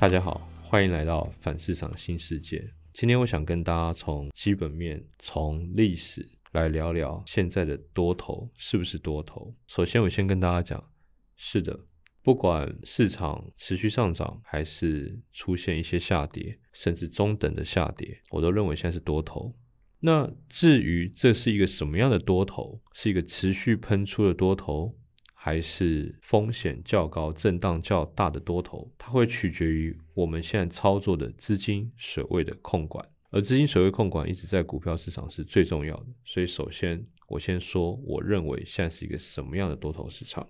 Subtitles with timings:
[0.00, 2.72] 大家好，欢迎来到反市场新世界。
[2.92, 9.52] 今天我想跟大家从基本面、从历史来聊聊现在的多头是不是多头。
[9.66, 10.92] 首先，我先跟大家讲，
[11.36, 11.80] 是的，
[12.22, 19.52] 不管市场持续上涨，还是出现一些下跌，甚至中等的下跌，我都认为现在是多头。
[19.98, 24.96] 那至于这是一个什么样的多头，是一个持续喷出的多头？
[25.40, 36.06] 还是风险较高、震荡较大的多头，它会取决于我们现在操作的资金水位的控管，而资金水位控管一直在股票市场是最重要的。
[36.24, 40.46] 所以，首先我先说，我认为现在是一个什么样的多头市场？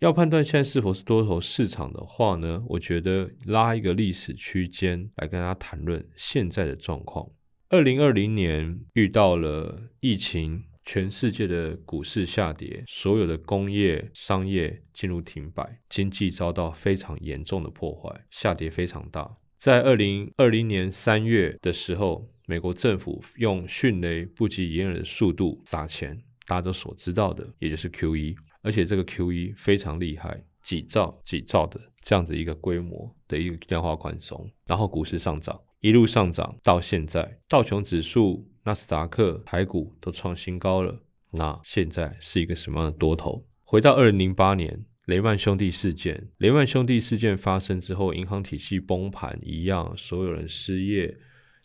[0.00, 2.60] 要判断现在是否是多头市场的话呢？
[2.68, 7.30] 我觉得拉一个历史区间来跟大家谈论现在的状况。
[7.68, 10.64] 二零二零年遇到了疫情。
[10.84, 19.36] 全世界的股市下跌，所有的工业、商业进入停摆，经济遭到非常严重的破坏，下跌非常大。
[19.58, 38.48] 在二零二零年三月的时候，美国政府用迅雷不及掩耳的速度砸钱，大家都所知道的，也就是 Q E，而且这个 Q E 非常厉害，几兆、几兆的这样子一个规模的一个量化宽松，然后股市上涨，一路上涨到现在，道琼指数。
[38.62, 43.44] 纳斯达克、台股都创新高了，那现在是一个什么样的多头？
[43.62, 51.18] 回到二零零八年雷曼兄弟事件，雷曼兄弟事件发生之后，银行体系崩盘一样，所有人失业，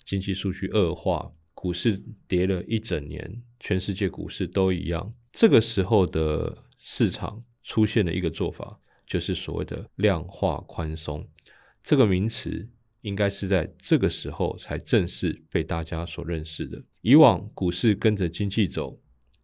[0.04, 5.14] 经济数据恶化，股市跌了一整年，全世界股市都一样。
[5.32, 11.26] 这个时候的市场出现了一个做法，就是所谓的量化宽松
[11.82, 12.68] 这个名词。
[13.02, 16.84] 应该是在这个时候才正式被大家所认识的。
[17.02, 19.00] 以往股市跟着经济走，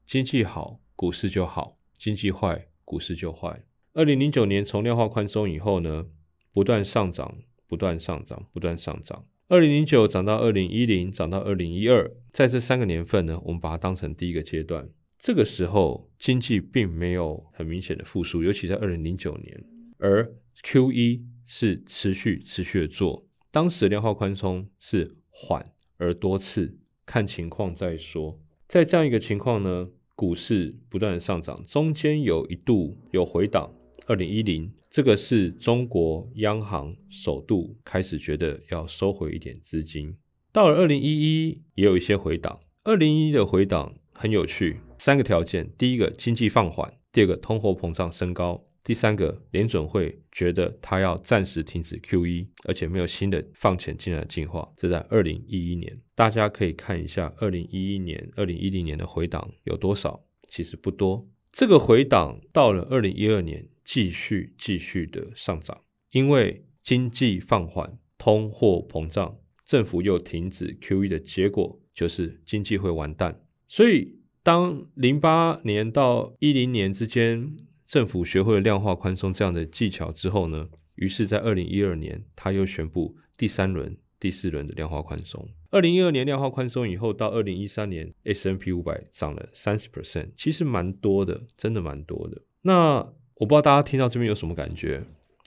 [0.06, 3.64] 经济好股市就好，经济坏股市就坏。
[3.94, 6.08] 二零零九年从量化宽松以后呢，
[6.52, 9.26] 不断上涨，不断上涨，不断上涨。
[9.48, 14.90] 二零零九涨到二零一零，涨到二零一二，在这三个年份呢，我们把它当成第一个阶段。
[15.20, 19.64] 这个时候经济并没有很明显的复苏，尤其在二零零九年，
[19.98, 20.30] 而
[20.64, 23.26] Q 一是持续持续的做。
[23.56, 25.64] 当时量化宽松是缓
[25.96, 28.38] 而多次，看情况再说。
[28.68, 33.74] 在这样一个情况呢，股市不断的上涨，中间有一度有回档。
[34.08, 40.18] 二零一零，这个是中国央行首度开始觉得要收回一点资金。
[40.52, 42.60] 到了二零一一，也有一些回档。
[42.84, 48.66] 二零一一的回档很有趣，三个条件：第一个，经济放缓；第二个，通货膨胀升高。
[48.86, 54.72] 第三个，联准会觉得它要暂时停止 QE，而且没有新的放钱进来的计划。
[54.78, 61.28] 这在二零一一年，大家可以看一下二零一一年、二零一零年的回档有多少，其实不多。
[61.52, 65.82] 这个回档到了二零一二年，继续继续的上涨，
[66.12, 73.42] 因为经济放缓、通货膨胀，政府又停止 QE 的结果，就是经济会完蛋。
[73.68, 77.58] 所以，当零八年到一零年之间，
[77.88, 85.48] 政府学会了量化宽松这样的技巧之后呢，于是，在二零一二年，他又宣布第三轮、第四轮的量化宽松。
[85.70, 92.42] 二零一二年量化宽松以后，到二零一三年，S N P 五百涨了三十 percent，其实蛮多的，真的蛮多的。
[92.62, 92.96] 那
[93.36, 95.04] 我不知道大家听到这边有什么感觉？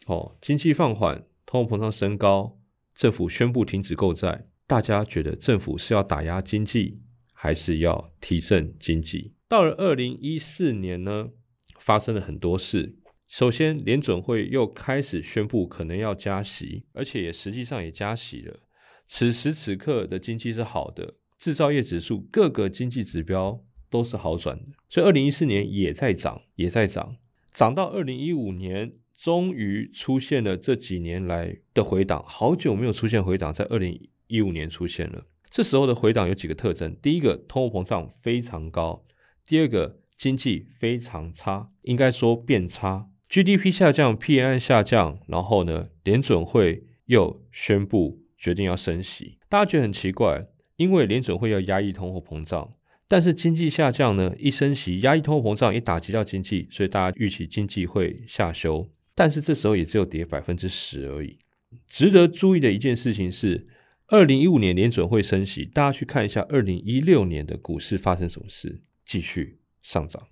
[0.06, 2.58] 哦，经济放缓，通货膨胀升高，
[2.94, 7.00] 政府宣布停止购债，大家觉得政府是要打压经济，
[7.32, 9.32] 还是要提振经济？
[9.48, 11.30] 到了二零一四年呢？
[11.78, 12.96] 发生了很多事。
[13.26, 18.58] 首先，联准会又开始宣布可能要加息，而且也实际上也加息了。
[19.06, 27.16] 此时此刻的经济是好的，制造业指数各个经济指标都是好转的，所以二零一四年也在涨，也在涨，
[27.52, 32.24] 涨到二零一五年，终于出现了这几年来的回档。
[32.26, 35.26] 好久没有出现回档，在二零一五年出现了。
[35.50, 39.04] 这时候的回档有几个特征：第一个，通货膨胀非常高；
[39.46, 40.00] 第二个。
[40.18, 49.38] 经济非常差，应该说变差，GDP 下降 pm 下降，然后呢，联准会又宣布决定要升息。
[49.48, 52.74] 大家觉得很奇怪，因为联准会要压抑通货膨胀，
[53.06, 61.38] 但是经济下降呢，一升息压抑通货膨胀，一打击到经济，所以大家预期经济会下修，但是这时候也只有跌百分之十而已。
[61.86, 63.68] 值得注意的一件事情是，
[64.08, 69.57] 二零一五年联准会升息，大家去看一下二零一六年的股市发生什么事，继续。
[69.82, 70.28] 上涨，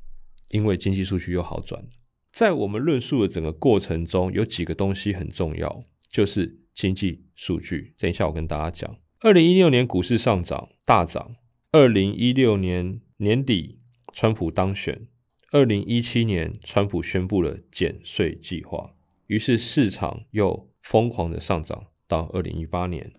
[0.49, 1.87] 因为经济数据又好转。
[2.33, 7.95] 在我们论述的整个过程中，有几个东西很重要，就是经济数据。
[7.99, 8.99] 等一下我跟大家讲。
[9.21, 11.37] 二零一六年股市上涨大涨，
[11.73, 13.81] 二零一六年年底
[14.13, 15.09] 川普当选，
[15.53, 18.95] 二零一七年川普宣布了减税计划，
[19.29, 23.15] 于是市场又疯狂的上涨，到二零一八年，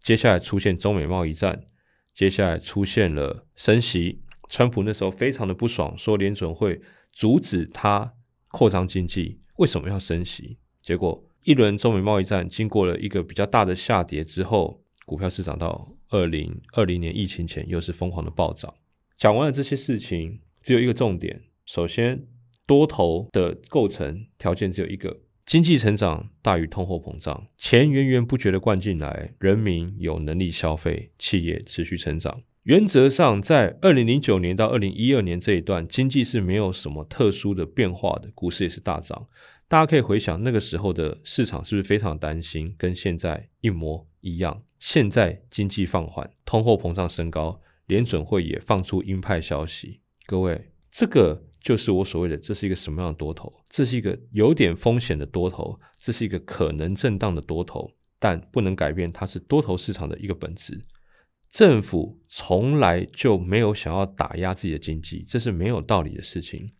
[0.00, 1.64] 接下来出现中美贸易战，
[2.14, 4.22] 接下来出现了升息。
[4.50, 6.80] 川普那时候非常的不爽，说联准会
[7.12, 8.12] 阻止他
[8.48, 10.58] 扩张经济，为什么要升息？
[10.82, 18.74] 结果一轮中美贸易战经过了一个比较大的下跌之后，股票市场到二零二零年疫情前又是疯狂的暴涨。
[19.16, 22.26] 讲完了这些事情，只有一个重点，首先
[22.66, 25.20] 多头的构成条件只有一个。
[25.46, 32.42] 经济成长大于通货膨胀，钱源源不绝的灌进来，人民有能力消费，企业持续成长。
[32.64, 39.26] 原则上，在二零零九年到二零一二年这一段，经济是没有什么特殊的变化的，股市也是大涨。
[39.66, 42.74] 大家可以回想那个时候的市场是不是非常担心？
[42.76, 44.62] 跟现在一模一样。
[44.78, 50.00] 现在经济放缓，通货膨胀升高，联准会也放出鹰派消息。
[50.26, 51.46] 各位，这个。
[51.62, 53.52] 就是我所谓的，这是一个什么样的多头？
[53.68, 60.80] 这是一个有点风险的多头，这是一个可能震荡的多头，但不能改变它是多头市场的一个本质。
[61.50, 66.70] 政府从来就没有想要打压自己的经济，这是没有道理的事情。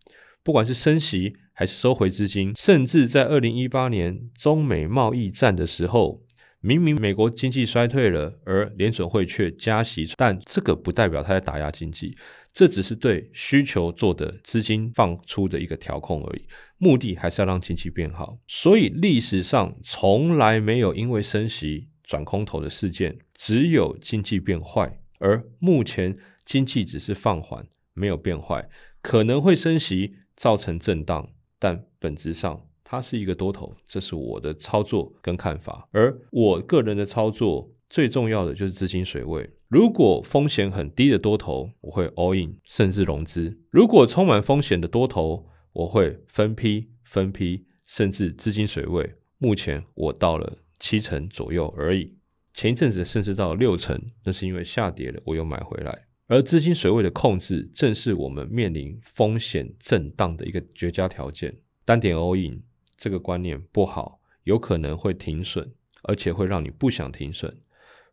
[0.43, 6.23] 不管是升息还是收回资金，甚至在二零一八年中美贸易战的时候，
[6.61, 12.15] 明明美国经济衰退了，而联准会却加息，但这个不代表他在打压经济。
[12.53, 16.45] 这只是对需求做的资金放出的一个调控而已，
[16.77, 18.37] 目的还是要让经济变好。
[18.47, 24.99] 所以历史上从来没有因为升息转空头的事件，只有经济变坏。
[25.19, 28.69] 而目前经济只是放缓，没有变坏，
[29.01, 33.77] 可能会升息造成震荡，但本质上它是一个多头。
[33.85, 37.71] 这是我的操作跟看法，而我个人的操作。
[37.89, 39.49] 最重要的就是资金水位。
[39.67, 49.15] 如果风险很低的多头，我会 all in，甚至融资；如果充满风险的多头，我会分批、分批，甚至资金水位。
[49.37, 52.17] 目前我到了七成左右而已。
[52.53, 56.07] 前一阵子甚至到六成，那是因为下跌了，我又买回来。
[56.27, 61.55] 而资金水位的控制，正是我们面临风险震荡的一个绝佳条件。
[61.85, 62.63] 单点 all in
[62.97, 65.71] 这个观念不好，有可能会停损，
[66.03, 67.57] 而且会让你不想停损。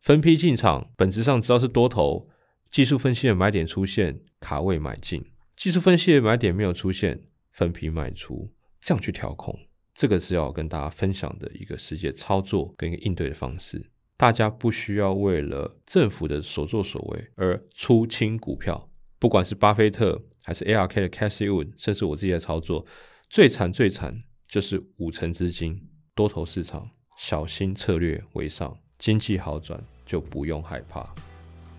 [0.01, 2.29] 分批进场，本质上只要是多头，
[2.71, 5.23] 技术分析的买点出现，卡位买进；
[5.57, 9.59] 技术分析的买点没有出现，分批卖出，这样去调控。
[9.99, 13.85] 这个是要跟大家分享的一个实际操作跟应对的方式。
[14.17, 22.87] 大家不需要为了政府的所作所为而出清股票，不管是巴菲特还是 ARK 的 Cassie Wood，甚至我自己的操作，
[23.29, 28.79] 最惨最惨就是五成资金多头市场，小心策略为上。
[29.01, 31.13] 经济好转就不用害怕。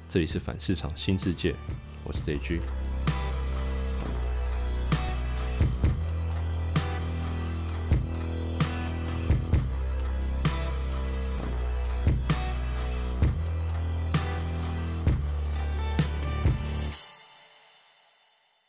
[0.09, 1.55] 这里是反市场新世界，
[2.03, 2.88] 我是 Z G。